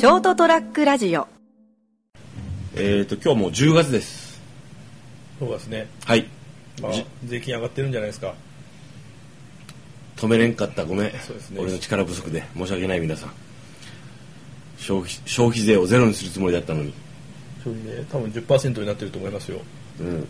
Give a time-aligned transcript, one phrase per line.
[0.00, 1.28] ショートトラックラジオ。
[2.74, 4.40] えっ、と今日もう10月です。
[5.38, 6.26] そうですね、はい。
[6.80, 8.32] まあじ、税金上がってるんじゃないですか。
[10.16, 10.86] 止めれんかった。
[10.86, 11.60] ごめん、そうですね。
[11.60, 12.42] 俺の力不足で。
[12.56, 13.32] 申し訳ない皆さん。
[14.78, 16.94] 消費消費税をゼロにするつもりだったのに。
[17.62, 19.60] それで多分10%になってると思いますよ。
[20.00, 20.28] うん。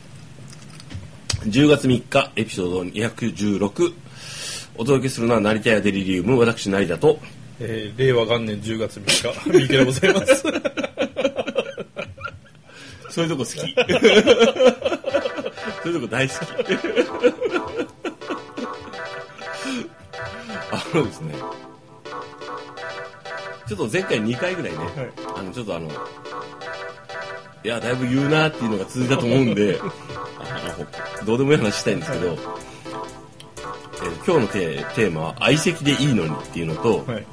[1.48, 3.94] 10月3日エピソード216
[4.78, 6.40] お届けするのは成田屋デリリウム。
[6.40, 7.20] 私成田と
[7.60, 10.42] えー令和元年10月3日 三池でございます。
[13.10, 13.58] そういうとこ好き。
[15.82, 16.38] そういうとこ大好き。
[20.72, 21.34] あのですね。
[23.68, 24.78] ちょっと前回2回ぐらいね、
[25.36, 25.88] あのちょっとあの
[27.62, 29.84] いやだいぶ言うなっていうのが続いたと思うんであ
[30.76, 32.36] のどうでもいい話したいんですけど、えー
[34.26, 37.26] 今日のテーテーマは「相席でいいのに」っていうのと、はい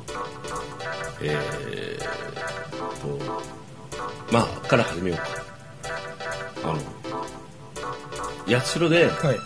[1.21, 3.19] えーっと
[4.31, 6.69] まあから始めようか。
[6.69, 6.80] あの
[8.47, 9.39] 八代ではい。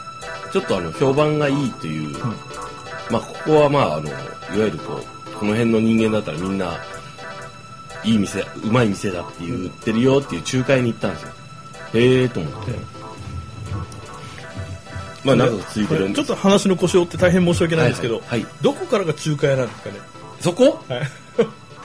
[0.51, 2.17] ちょっとあの評判がいいという、
[3.09, 4.17] まあここはまああのいわ
[4.53, 6.77] ゆるこうこの辺の人間だったらみんな
[8.03, 11.29] いい店うまい店だって言ってるよっていう仲介に行ったんですよ。
[11.93, 12.71] へえと思って、
[15.23, 16.27] まあ長く続いてるんです。
[16.27, 18.45] ちょっと話の腰を折って大変申し訳ないんですけど、はい。
[18.61, 19.95] どこからが仲介なんですかね、
[20.41, 20.83] そこ？
[20.89, 21.01] はい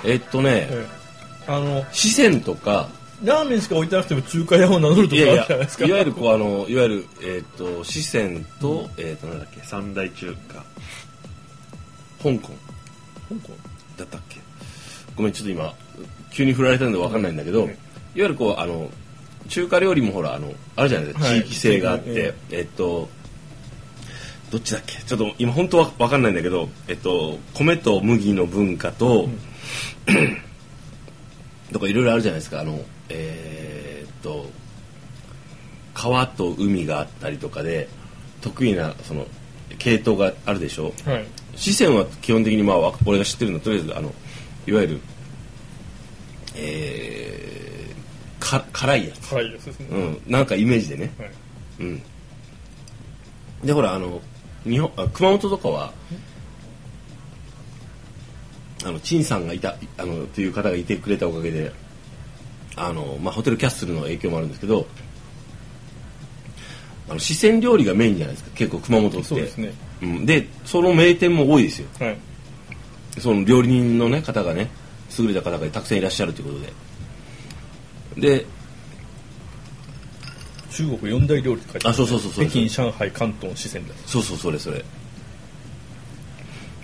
[0.05, 0.87] えっとね、え
[1.49, 1.51] え。
[1.53, 2.89] あの四川とか
[3.25, 5.85] ラーメンしか置いてなくても仲介屋を名乗るところあいやいやるじゃないですか。
[5.87, 9.61] いわゆるこうあのいわゆるえっ、と四川と、えっ、となんだっけ？
[9.63, 10.55] 三大中華。
[10.55, 10.65] 香
[12.23, 12.31] 港。
[12.31, 12.39] 香
[13.43, 13.53] 港？
[13.97, 14.41] だったっけ？
[15.17, 15.73] ごめんちょっと今
[16.31, 17.79] 急に振られたんで分かんないんだけど、うんいわ
[18.15, 18.91] ゆるこうあの
[19.49, 21.43] 中華料理もほらあのあるじゃないですか、はい。
[21.43, 22.61] 地域性があって、ええ。
[22.63, 23.09] っと
[24.51, 25.03] どっちだっけ？
[25.03, 29.29] ちょっと今本当は分かんないんだけど、えっと、米と麦の文化と、
[31.73, 32.61] とかいろいろあるじゃないですか。
[32.61, 34.47] あのえーっと
[35.95, 37.89] 川と海があったりとかで
[38.43, 39.27] 得意なその
[39.79, 41.27] 系統があるでしょはい。
[41.57, 44.13] 四川は基本的にまあわ俺が知ってるのはとりあえずあの
[44.67, 45.01] いわゆる
[46.55, 51.31] えー、か辛いやつ、辛いですね、うん、なんかイメージでね、はい。
[51.81, 52.03] うん、
[53.65, 54.21] でほらあの
[54.65, 55.93] 日本あ熊本とかは
[58.87, 61.73] あの陳さんがいたあのという方がいてくれたおかげで
[62.77, 64.87] あの、まあ、ホテルキャッスルの影響もあるんですけど
[67.09, 68.51] あの四川料理がメインじゃないですか。
[68.55, 69.23] 結構熊本って。
[69.23, 69.73] そうですね。
[70.03, 71.89] うん、でその名店も多いですよ。
[72.01, 72.19] はい。
[73.19, 74.69] その料理人の、ね、方がね
[75.19, 76.61] 優れた方がたくさんいらっしゃるというこ
[78.15, 78.39] とで。
[78.39, 78.47] で
[80.71, 82.45] 中国四大料理って書いてあそうそうそうそう。
[82.45, 84.85] 北京上海広東四川ですそうそうそれそれ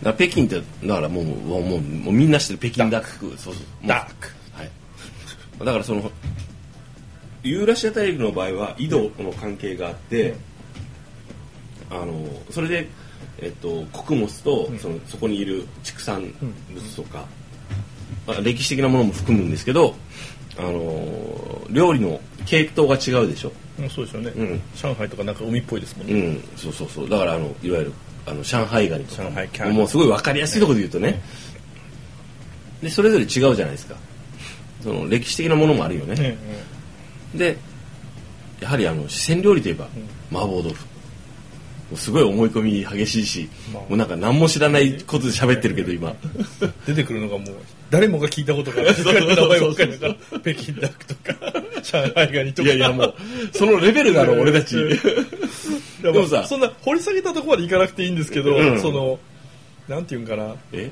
[0.02, 3.36] だから北京ってだからもうもうもうみんな知ってる北京ダック。
[3.38, 4.28] そうそダーク。
[4.52, 4.70] はい。
[5.60, 6.10] だからその
[7.42, 10.34] ユーラシア大陸の場合は緯度の関係があって、
[11.90, 12.88] あのそれで、
[13.38, 16.32] えっと、穀物と、そのそこにいる畜産
[16.70, 17.24] 物とか、
[18.26, 19.96] まあ、歴史的なものも含むんですけど
[20.56, 23.52] あの料理の系統が違うでしょ。
[23.78, 24.60] うんそうですよね、ん。
[24.76, 27.08] 上海とかなんか海っぽいですもんね、うん、そうそうそう。
[27.08, 27.92] だからあのいわゆる
[28.26, 29.22] あの上海ガニとか
[29.70, 29.84] も。
[29.84, 31.20] うすごい分かりやすいところで言うとね。
[32.82, 33.96] でそれぞれ違うじゃないですか。
[34.82, 36.36] その歴史的なものもあるよね、え
[37.34, 37.56] で
[38.60, 39.86] やはりあの四川料理といえば、
[40.32, 40.86] 麻婆豆腐。
[41.96, 43.82] すごい思い込み激しいし、まあ。
[43.82, 46.14] もうなんか何も知らないことで喋ってるけど今。
[46.62, 47.56] え 出てくるのがもう
[47.90, 49.04] 誰もが聞いたことがある
[49.36, 51.34] 名前ばっかりだから北京ダックとか
[51.82, 53.14] 上海ガニとかいやいやもう
[53.52, 54.76] そのレベルだろ俺たち
[56.02, 58.80] ででもさそんな掘り下げたところまでいかなくていいんですけど、うん。
[58.80, 59.18] その
[59.88, 60.54] なんていうんかな。
[60.72, 60.90] え？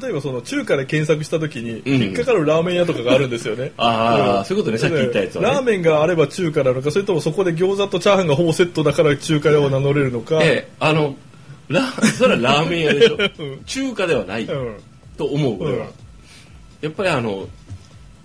[0.00, 2.02] 例えばその中華で検索した時にうん。
[2.02, 4.44] 引っかかるラーメン屋とかがあるんですよね、ああ、うん。
[4.46, 4.78] そういうことね。
[4.78, 5.48] さっき言ったやつはね。
[5.48, 11.14] ラーメンがあれば中華なのかそれともそこで餃子とチャーハンがほぼセットだから中華屋を名乗れるのか、ええあの
[11.68, 13.16] ラそれはラーメン屋でしょ。
[13.16, 14.76] う ん中華ではない、うん。
[15.18, 15.92] と思う俺は、うん。
[16.80, 17.46] やっぱりあの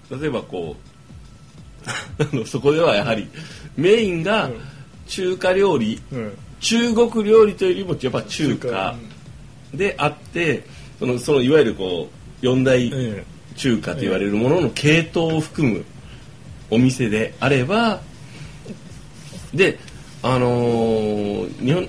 [0.10, 1.88] 例えばこう
[2.24, 3.28] あのそこではやはり
[3.75, 4.54] メインがうん
[5.07, 6.38] 中華料理、うん。
[6.59, 8.95] 中国料理というよりもやっぱ中華。
[9.74, 10.63] であって
[11.00, 13.25] そのそのいわゆるこう四大え
[13.56, 15.86] 中華と言われるものの系統を含む
[16.69, 18.01] お店であれば
[19.54, 19.80] で
[20.24, 21.88] あのー日本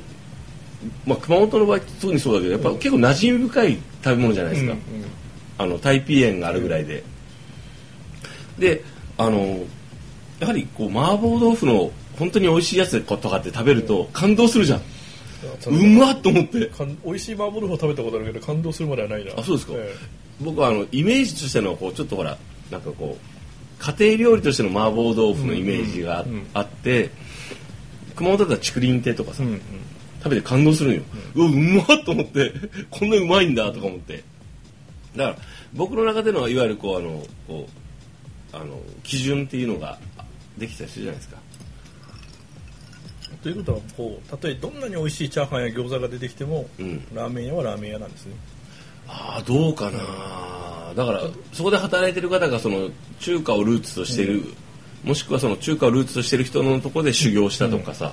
[1.07, 4.79] まあ、熊本の場合特にそうだけどやっぱ結構馴染み深い食べ物じゃないですか、うん
[5.61, 7.03] あのタイピー園があるぐらいで、
[8.61, 8.85] で
[9.17, 9.59] あの
[10.39, 14.83] やはりこう麻婆豆腐の本当に美味しいやつとかって食べると感動するじゃん、
[15.67, 15.73] う。
[15.73, 16.71] んうまっと思って。
[17.05, 19.33] 美味しい麻婆豆腐を食べたことあるけど感動するまではないな。
[19.37, 19.73] あそうですか。
[19.77, 19.95] え
[20.41, 22.39] 僕はあのイメージとしてのこうちょっとほら
[22.71, 26.25] なんかこう家庭料理としての麻婆豆腐のイメージが
[26.55, 27.11] あ,、って
[28.17, 29.61] 熊本だったら竹林亭とかさ、うんうん。
[30.23, 31.03] 食べて感動するんよ、
[31.37, 32.53] うわうまっと思って
[32.91, 34.25] こんなうまいんだとか思って。
[35.17, 35.37] だから
[35.75, 37.69] 僕の中でのいわゆるこうあのこ
[38.53, 39.99] うあの基準っていうのが
[40.57, 41.37] できたりするじゃないですか
[43.43, 47.05] ということはこうたとえどんなに美味しいチャーハンや餃子が出てきても、うん。
[47.15, 48.35] ラーメン屋はラーメン屋なんですね。
[49.07, 49.99] ああどうかな。
[50.95, 51.23] だから
[51.53, 52.91] そこで働いてる方がその
[53.21, 54.43] 中華をルーツとしてる、
[55.05, 58.13] もしくはその中華をルーツとしてる人のところで修行したとかさ、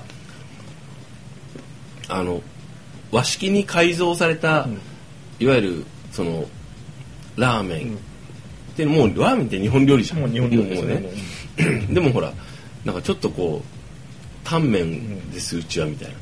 [2.08, 2.42] あの
[3.10, 4.78] 和式に改造された、ん。
[5.38, 6.46] いわゆるその
[7.36, 7.98] ラーメン、うん。
[8.76, 10.20] でもうラーメンって日本料理じゃん。
[10.20, 10.94] もう日本料理ですね。
[11.56, 11.94] ね。
[11.94, 12.32] でもほら
[12.84, 13.75] なんかちょっとこう
[14.46, 16.14] タンメンですうちはみたいな。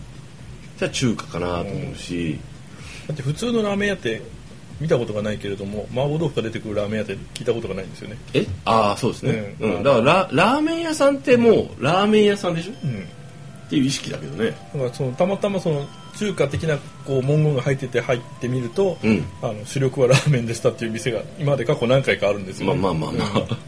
[0.78, 2.38] じゃあ中華かなと思うし、
[3.06, 4.22] だって普通のラーメン屋って
[4.80, 8.16] 見たことがないけれども麻婆豆腐が出てくるラーメン屋って聞いたことがないんですよね。
[8.32, 8.46] え？
[8.64, 9.76] ああそうですね、うん。
[9.76, 12.72] うん、だからララーメン屋さんってもうラーメン屋さんでしょ？
[12.72, 13.06] っうん。
[13.68, 14.50] ていう意識だけどね。
[14.72, 15.86] だからそのたまたまその
[16.16, 19.24] 中華的なこう文言が入ってて入ってみると、うん。
[19.42, 23.58] あの主力はラーメンでしたっていう店が今まで過去何回かあるんですよ、まあまあまあまあ、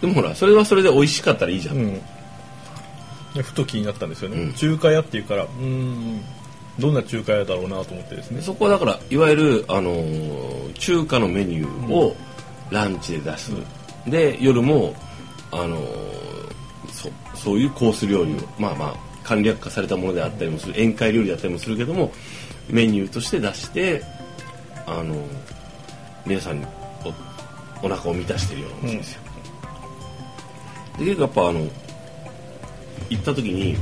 [0.00, 2.00] でもほらそれはそれで美味しかったらいいじゃん、
[3.40, 4.52] ふと気になったんですよね、うん。
[4.52, 6.20] 中華屋っていうからうーん
[6.78, 8.40] どんな中華屋だろうなと思ってですね。
[8.40, 12.16] そこはだからいわゆる、あのー中華のメニューを
[12.70, 13.52] ランチで出す、
[14.06, 14.94] で夜も、
[15.50, 16.52] あのー
[16.90, 22.12] そそういうコース料理をまあまあ簡略化されたものであったりもする宴会料理だったりもするけども
[22.68, 24.02] メニューとして出して、
[24.86, 25.18] あのー
[26.26, 26.66] 皆さんに
[27.82, 29.20] おお腹を満たしてるようなお店ですよ、
[30.98, 31.68] で結構やっぱあの
[33.12, 33.76] 行った時に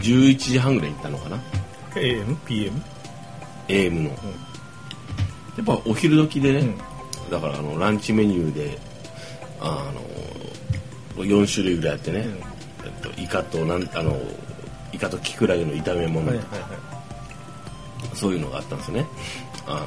[0.00, 1.42] 11時半ぐらいに行ったのかな
[1.94, 2.72] ？AM?PM?
[3.68, 4.16] AM の、や
[5.62, 7.30] っぱお昼時でね、うん。
[7.30, 8.78] だからあのランチメニューで
[9.60, 9.90] あ
[11.16, 12.26] の4種類ぐらいあってね、
[12.84, 14.20] えっと、イカとなんあの
[14.92, 16.76] イカとキクラゲの炒め物とか、はいはいは
[18.12, 18.16] い。
[18.16, 19.06] そういうのがあったんですよね。
[19.66, 19.86] あの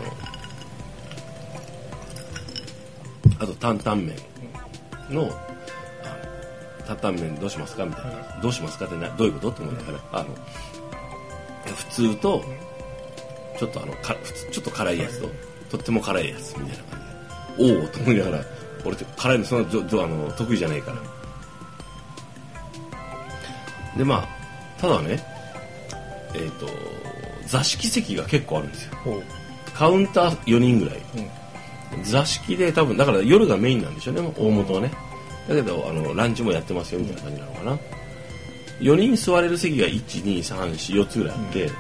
[3.40, 4.16] あと担々麺
[5.10, 5.32] の
[6.96, 7.86] 担々麺どうしますか？
[7.86, 8.86] みたいな、どうしますか？
[8.86, 9.50] ってなどういうこと？
[9.50, 10.30] って思いながらあの
[11.76, 12.44] 普通と
[13.60, 15.30] ちょっとあのか普通ちょっと辛いやつと
[15.72, 17.02] とっても辛いやつみたいな感
[17.58, 18.44] じでおおと思いながら
[18.84, 19.72] 俺って辛いのそんなあ
[20.08, 20.98] の得意じゃないから。
[23.98, 24.28] でまあ
[24.82, 25.24] ただね
[26.34, 26.68] えっ、と
[27.48, 28.94] 座敷席が結構あるんですよ。
[29.76, 31.02] カウンター4人ぐらい。
[31.94, 32.04] うん。
[32.04, 34.92] 座敷で多分だから夜がメインなんでしょうね大元はね
[35.48, 37.78] だけどあのランチもやってますよみたいな感じなのかな。
[38.80, 41.72] 4人座れる席が12344つぐらいあって、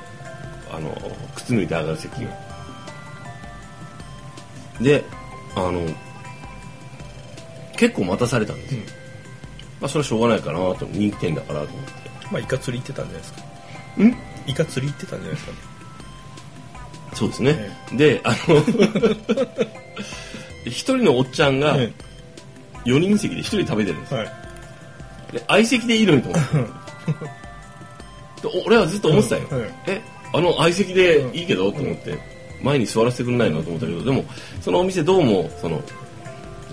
[0.72, 0.96] あの
[1.36, 2.52] 靴脱いで上がる席が。
[4.82, 5.04] で
[5.56, 5.82] あの
[7.78, 8.88] 結構待たされたんですよ、うん。
[8.88, 11.92] まあそれはしょうがないかなと人気店だからと思って。
[12.32, 13.42] まあイカ釣り行ってたんじゃないですか。
[14.02, 14.18] ん？
[14.48, 15.52] イカ釣り行ってたんじゃないですか。
[15.52, 15.72] ね
[17.14, 18.64] そうですね、であの
[20.66, 21.92] 一人のおっちゃんがえ
[22.86, 24.32] 4人席で1人食べてるんですはい。
[25.34, 26.30] で相席でいいのにと。
[26.30, 26.58] 思って
[28.42, 30.02] でお俺はずっと思ってたよ、うんうんえ
[30.34, 31.72] あの相席でいいけど？
[31.72, 32.18] と思って。
[32.64, 33.62] 前に座らせてくれないの？
[33.64, 34.04] と思ったけど。
[34.04, 34.24] でも
[34.62, 35.82] そのお店どうもその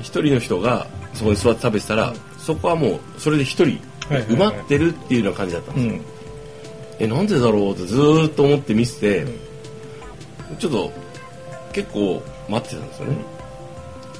[0.00, 4.26] 一人の人がそこに座って食べてたらそこはもうそれで一人はいはいはい。
[4.26, 6.02] 埋まってるっていうような感じだったんですよ、うん。
[7.00, 7.72] えなんでだろう？
[7.72, 9.26] ってずーっと思って見せて、
[10.58, 10.92] ちょっと
[11.72, 13.16] 結構待ってたんですよね、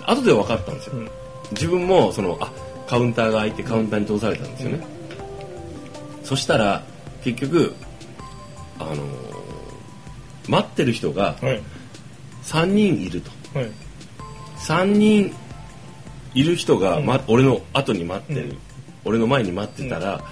[0.06, 1.10] 後で分かったんですよ、うん
[1.52, 2.52] 自分もそのあ
[2.86, 4.86] カウンターが開いてカウンターに通されたんですよね、
[6.24, 6.82] そしたら
[7.22, 7.74] 結局
[8.78, 9.28] あのー
[10.48, 11.62] 待ってる人がはい。
[12.48, 13.30] 3人いると。
[13.58, 13.70] はい。
[14.56, 15.34] 3人
[16.34, 18.58] いる人が、ま、俺の後に待ってる、うん。
[19.04, 20.24] 俺の前に待ってたら、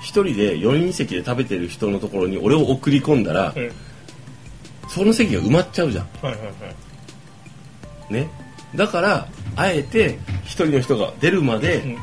[0.00, 3.70] 一人で4人席で食べてる人のところに俺を送り込んだら、はい。
[4.88, 6.08] その席が埋まっちゃうじゃん。
[6.22, 6.52] はいはいは
[8.10, 8.12] い。
[8.14, 8.30] ね。
[8.74, 11.98] だからあえて一人の人が出るまで、うん。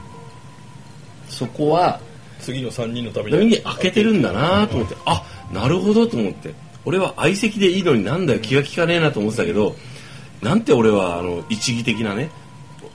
[1.28, 2.00] そこは
[2.40, 3.62] 次の3人のために。
[3.62, 6.54] 開けてるんだなと思って、あなるほどと思って。
[6.86, 9.76] 俺は相席でいいのになんだよ気が利かねえなと思ってたけど、
[10.42, 12.32] なんて俺はあの一義的なね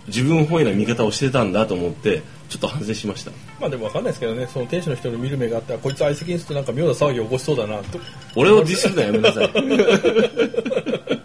[0.07, 3.31] 自分本位な見方をしてたんだと思ってちょっと反省しました。
[3.61, 7.99] まあでも分かんないですけどねその店主の人の見る目があってあこいつ相席にするとなんか妙な騒ぎを起こしそうだなと。
[8.37, 9.51] 俺をディスるのやめなさい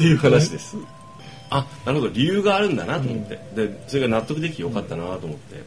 [0.00, 0.76] っていう話です。
[1.50, 2.12] あなるほど。
[2.12, 5.62] 理由があるんだなと思って、でそれが納得できてよかったなと思って。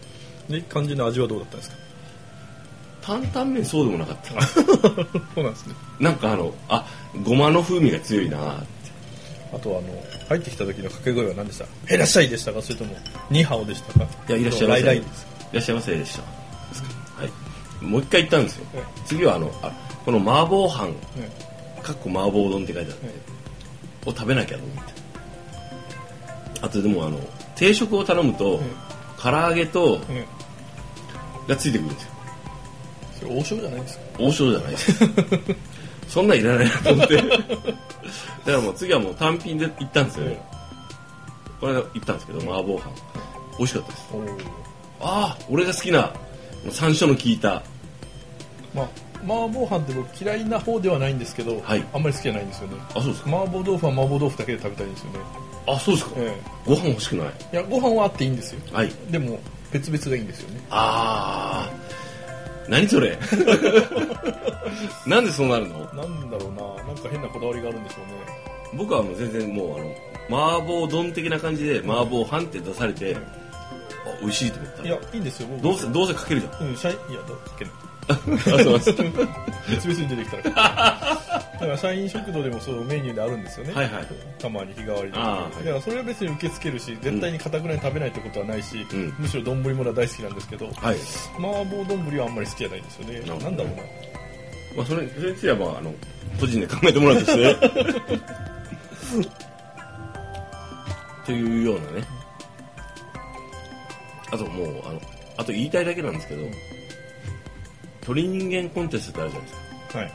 [0.60, 1.75] で肝心の味はどうだったんですか？
[3.02, 4.42] 担々麺そうでもなかった。
[4.48, 5.75] そうなんですね。
[6.00, 6.86] なんかあのあ
[7.24, 8.38] ごまの風味が強いな
[9.54, 9.88] あとはあの
[10.30, 12.62] 入ってきた時の掛け声は何でした「いらっしゃい」でしたか？
[12.62, 12.96] それとも
[13.30, 14.06] 「ニーハオ」でしたか？
[14.30, 14.86] いやいらっしゃいませい
[15.54, 16.22] らっしゃいませでした。
[16.24, 17.84] はい。
[17.84, 18.66] もう一回言ったんですよ。
[18.74, 18.84] はい。
[19.06, 19.72] 次はあのあ
[20.06, 20.88] この麻婆飯。
[21.20, 21.30] ね
[21.84, 23.08] かっこ麻婆丼って書いてあって、
[24.05, 24.93] を食べなきゃと思って
[26.62, 27.19] あとでもあの
[27.55, 28.60] 定食を頼むと、
[29.22, 30.25] 唐揚げとね
[31.48, 32.12] がついてくるんですよ。
[33.19, 34.03] それ王将じゃないですか。
[34.19, 34.93] 王将じゃないです。
[36.07, 37.15] そんなんいらないなと思って。
[37.17, 37.31] だか
[38.45, 40.41] らもう次はもう単品で行ったんですよね、
[41.60, 42.83] この間行ったんですけど麻婆飯。
[43.57, 44.03] 美味しかったです。
[45.01, 46.13] ああ俺が好きな
[46.69, 47.62] 山椒の効いた。
[48.74, 48.88] まあ
[49.25, 51.84] 麻婆飯って僕嫌いな方ではないんですけど、はい。
[51.94, 52.75] あんまり好きじゃないんですよね。
[52.96, 53.30] あそうですか。
[53.30, 55.20] 麻婆豆腐は麻婆豆腐だけで食べたいんですよね、
[55.68, 57.27] あそうですか、えご飯欲しくない？
[57.51, 58.60] えいやご飯はあっていいんですよ。
[58.72, 58.92] はい。
[59.10, 59.39] でも
[59.72, 60.62] 別々がいいんですよね。
[60.70, 61.72] ああ
[62.70, 63.18] 何それ？
[65.06, 65.80] なんでそうなるの？
[65.80, 66.84] なんだろうな。
[66.86, 68.13] なんか変なこだわりがあるんでしょうね。
[68.75, 73.20] 僕はもう全然もうあの麻婆丼的な感じで麻婆飯って出されて、あ
[74.22, 74.84] 美味しいと思った。
[74.84, 75.48] いやいいんですよ。
[75.50, 76.68] 僕どうせどうせかけるじゃん。
[76.70, 77.74] うん、社員いやどうかけない。
[77.74, 78.93] あそうです。
[79.69, 80.43] 別々に出てきたら。
[80.43, 84.07] だから社員食堂でもそうメニューであるんですよね、はいはい。
[84.38, 85.57] たまに日替わりで、はい。
[85.63, 89.13] だからそれは別に受け付けるし絶対に片くらい食べないってことはないし、うん。
[89.17, 93.19] むしろ丼物は大好きなんですけどはい、麻婆丼はあんまり好きじゃないんですよね。
[93.22, 93.83] なんだろうな。
[94.75, 95.93] まあ、それそれについてはまああの
[96.39, 97.55] 個人で考えてもらうとして。
[101.25, 102.03] というようなね。
[104.31, 105.00] あともうあの
[105.38, 106.41] あと言いたいだけなんですけど、
[108.05, 110.00] 鳥人間コンテストってあるじゃないですか。
[110.00, 110.12] はい。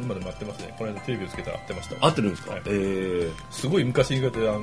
[0.00, 0.74] 今でもやってますね。
[0.78, 2.06] この間テレビをつけたら合ってました。
[2.06, 2.62] 合ってるんですか、はい。
[2.66, 4.60] えー、すごい昔に比べてあの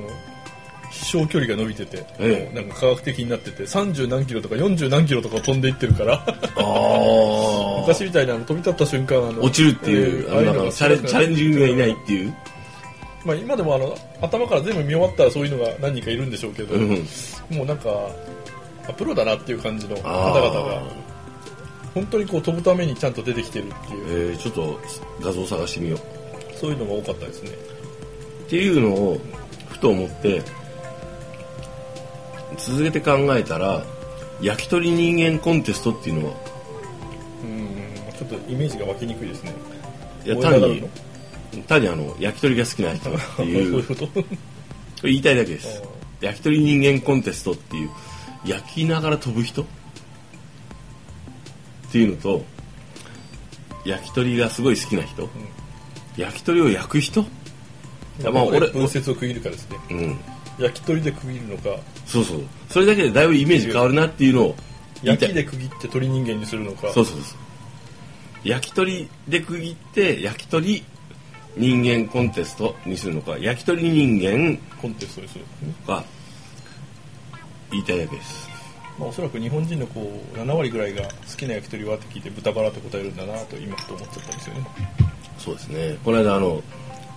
[0.92, 2.56] 飛翔距離が伸びてて、ええ。
[2.56, 6.16] なんか科学的になってて30何キロとか40何キロとかを飛んでいってるから。
[6.16, 12.36] ああ昔みたいな飛び立った瞬間落ちるっていう、えーあチャレンチャレンジングがいないっていう、
[13.26, 16.90] まあ、今でもあの頭から全部見終わったらそういうのが何人かいるんでしょうけど、うん、
[17.50, 17.90] もうなんか
[18.88, 21.09] あプロだなっていう感じの方あ々が
[21.94, 24.32] 本当にこう飛ぶためにちゃんと出てきてるっていう。
[24.32, 24.80] えー、ちょっと
[25.22, 26.00] 画像探してみよう。
[26.58, 29.22] そういうのが多かったですねっていうのを
[29.70, 30.42] ふと思って
[32.58, 33.86] 続けて考えたら
[34.42, 36.36] 焼き鳥人間コンテストっていうのは
[37.44, 39.54] うんちょっとイメージが湧きにくいですね。
[40.26, 40.84] いや単に
[41.68, 44.10] 単にあの焼き鳥が好きな人ってそういうこと？
[45.08, 45.82] 言いたいだけです。
[46.20, 47.90] 焼き鳥人間コンテストっていう
[48.46, 49.66] 焼きながら飛ぶ人？
[51.90, 52.46] っていうのと
[53.84, 55.28] 焼き鳥がすごい好きな人、
[56.16, 57.26] 焼き鳥を焼く人？
[58.32, 59.78] まあ俺分節を区切るかですね。
[59.90, 60.20] うん。
[60.60, 61.80] 焼き鳥で区切るのか。
[62.06, 62.42] そうそう。
[62.70, 64.56] それだけでだいぶイメージ変わるなっていうのを
[65.02, 66.92] 焼きで区切って鳥人間にするのか。
[66.92, 67.40] そうそうそう
[68.44, 70.84] 焼き鳥で区切って焼き鳥
[71.58, 73.38] 人間コンテストにするのか。
[73.40, 75.46] 焼き鳥人間コンテストにする、
[75.88, 76.04] か。
[77.72, 78.49] 言いたいだけです
[79.00, 84.68] まあ、おそらく日本人のこう7割ぐらいが好きな焼き鳥はって聞いて豚バラって答えるんだなと今ふと思っちゃったんですよね。
[85.38, 85.98] そうですね。
[86.04, 86.62] この間あの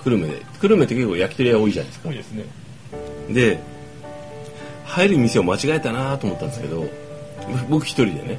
[0.05, 0.47] 久留米で。
[0.61, 2.09] 久留米って結構焼き鳥屋多いじゃないですか。
[2.09, 2.45] 多いですね。
[3.31, 3.61] で
[4.85, 6.87] 入る店を間違えたなと思ったんですけど
[7.69, 8.39] 僕一人でね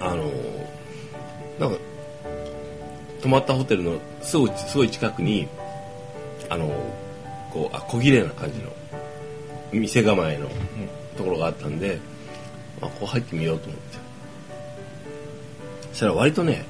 [0.00, 0.30] あの
[1.58, 1.78] なんか
[3.20, 5.48] 泊まったホテルのすごいすごい近くに
[6.48, 6.68] あの
[7.52, 8.72] こうあ小綺麗な感じの
[9.72, 10.48] 店構えの
[11.16, 11.98] ところがあったんで、
[12.80, 13.98] あここ入ってみようと思って。
[15.92, 16.64] そしたら割とね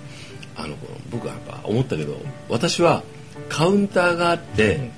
[0.56, 0.76] あの
[1.10, 2.16] 僕はやっぱ思ったけど
[2.48, 3.02] 私は
[3.48, 4.90] カウンターがあって、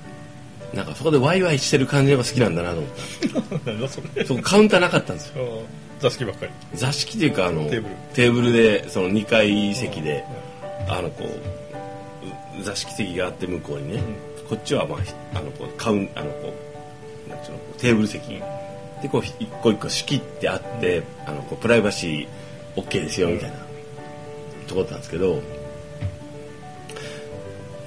[0.75, 4.09] なんかそこでワイワイしてる感じのが好きなんだなと思っなんだそれ。
[4.09, 5.63] たそこカウンターなかったんですよ。
[6.01, 6.53] 座敷ばっかり。
[6.75, 7.95] 座敷っていうかあのテーブル。
[8.13, 10.25] テーブルでその2階席で、
[10.89, 14.03] あのこうう座敷席があって向こうにね、
[14.49, 16.53] こっちはまあひあのこうカウンあのこ
[17.27, 18.43] うなんていうのテーブル席
[19.07, 23.57] でこう一個一個仕切ってあって、あのこうプライバシー OK ですよみたいな
[24.67, 25.41] ところだったんですけど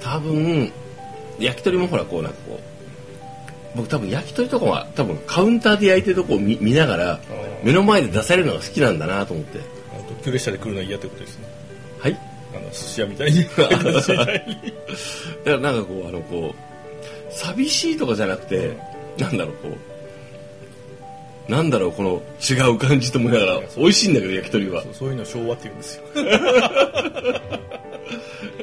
[0.00, 0.72] 多分
[1.38, 2.60] 焼き鳥もほらこうなんかこう
[3.76, 9.60] 僕多分焼き鳥とかは多分カウンターで焼いてるとこを見見ながらー目の前で出されるのが好きなんだなと思って。
[9.92, 11.44] あの特急列車で来るのは嫌ってことですね。
[12.00, 12.18] はい？
[12.54, 13.44] あの寿司屋みたいに。
[13.44, 13.62] だか
[15.44, 18.76] らなんかこうあのこう寂しいとかじゃなくて
[19.18, 19.76] なんだろうこう
[21.50, 24.84] なんだろうこの違う感じと思いながら美味しいんだけど焼き鳥は。
[24.92, 26.04] そういうの昭和って言うんですよ。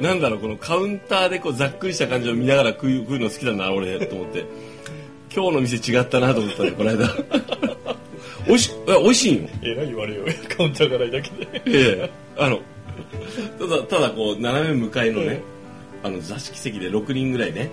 [0.00, 4.46] なんだろうこのカウンターでこうざっくりした感じを見ながら食う食うの好きだな俺と思って。
[5.34, 7.14] 今日の店違ったなと思ったねこの間。
[8.48, 9.48] 美味しいや美味しいんよ。
[9.62, 10.24] えらい言われよ
[10.56, 11.46] カウンターがないだけで。
[11.66, 12.62] ええあの
[13.58, 15.42] ただただこう斜め向かいのね、
[16.02, 17.68] あの座敷席で6人ぐらいね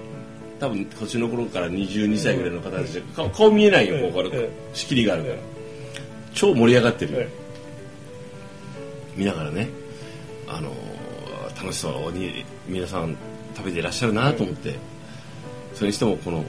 [0.59, 5.35] 多分年の頃から22歳ぐらいの方たちで顔顔見えないよここからえ仕切りがあるから。
[6.33, 7.29] 超盛り上がってる。
[9.15, 9.69] 見ながらね
[10.47, 10.95] あのー
[11.55, 13.15] 楽しそうに皆さん
[13.55, 14.75] 食べていらっしゃるなと思って、
[15.73, 16.43] それにしてもこの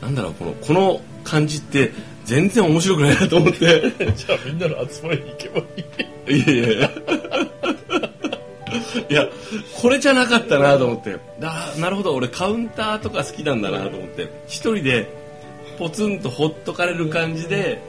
[0.00, 1.92] なんだろうこのこの感じって
[2.24, 3.92] 全然面白くないなと思って。
[3.98, 5.64] え じゃあみんなの集まりに行けばい
[6.28, 6.40] い。
[6.40, 6.90] いやいや
[9.08, 9.28] いや
[9.80, 11.18] これじゃなかったなと思って。
[11.42, 12.14] あーなるほど。
[12.14, 14.28] 俺カウンターとか好きなんだなと思って。
[14.46, 15.08] 一人で
[15.78, 17.80] ポツンとほっとかれる感じで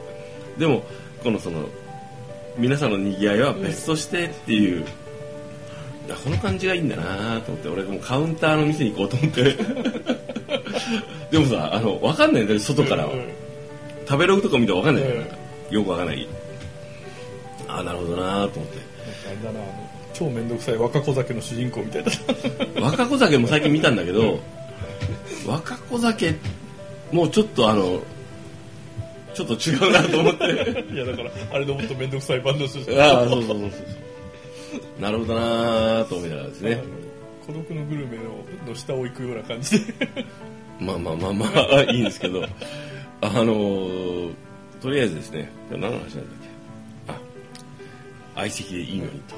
[0.58, 0.82] でも
[1.22, 1.68] このその
[2.56, 4.84] 皆さんのにぎわいは別としてっていう、
[6.10, 7.68] あこの感じがいいんだなと思って。
[7.68, 9.56] 俺もうカウンターの店に行こうと思って。
[11.30, 13.42] でもさあの分かんないんだよ外からは、うん
[14.04, 15.04] 食べログとか見たら分かんない。
[15.04, 15.20] じゃんうん。
[15.20, 15.36] なんか
[15.70, 16.28] よく分かんない。
[17.68, 18.78] ああなるほどなと思って。
[19.42, 19.60] だな
[20.12, 22.10] 超面倒くさい若子酒の主人公みたいだ。
[22.80, 24.38] 若子酒も最近見たんだけど
[25.46, 26.34] 若子酒
[27.12, 28.00] もうちょっとあの
[29.34, 30.44] ちょっと違うなと思って。
[30.92, 33.76] いやだからあれのもっと面倒くさいバンド主人公ああそうそうそうそ
[34.98, 35.00] う。
[35.00, 36.82] なるほどなと思いながらですね。
[37.46, 38.22] 孤独のグルメの
[38.68, 39.94] の下を行くような感じで。
[40.80, 41.46] まあまあまあま
[41.78, 42.44] あいいんですけど。
[43.20, 44.30] あのー
[44.82, 45.48] とりあえずですね。
[45.70, 46.14] 何の話なんだっ
[47.06, 47.12] け？
[47.12, 47.18] あ
[48.34, 49.36] 相席でいいのにと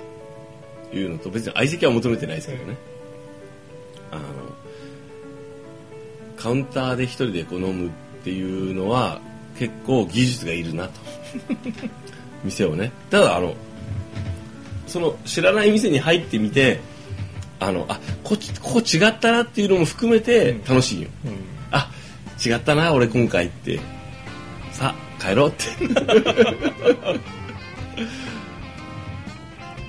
[0.95, 2.77] いうのと別に相席は求めてないですけどね、
[4.11, 4.23] あの
[6.37, 7.91] カウンターで一人でこう飲むっ
[8.23, 9.21] ていうのは
[9.59, 10.93] 結構技術がいるなと。
[12.45, 12.93] 店をね。
[13.11, 13.55] ただあの
[14.87, 16.81] その知らない店に入ってみて
[17.59, 21.33] あのあこっちここ違ったなっていうのも含めて楽しいよ、うん。
[21.71, 21.91] あ
[22.45, 23.81] 違ったな俺今回って。
[24.73, 25.65] さあ帰ろうって。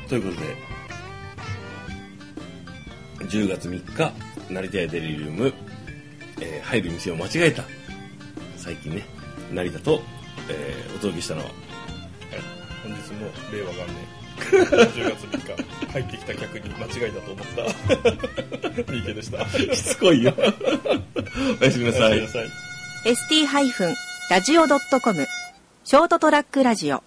[0.08, 0.56] ということで
[3.28, 4.12] 10月3日
[4.50, 5.54] 成田屋デリリウム、
[6.42, 7.64] えー入る店を間違えた。
[8.58, 9.06] 最近ね
[9.54, 10.02] 成田と、
[10.50, 11.46] えーお届けしたのは。
[11.48, 11.56] はい。
[12.84, 13.96] 本日も令和元年。
[14.36, 17.64] 10月3日入ってきた客に間違いだと思った。
[18.92, 19.48] 三池でした。
[19.50, 20.34] しつこいよ。
[20.38, 20.42] お
[21.64, 22.20] やすみなさい。
[22.20, 22.52] おやすみなさ
[23.06, 23.14] い。
[23.14, 25.28] ST-radio.com
[25.84, 27.04] ショートトラックラジオ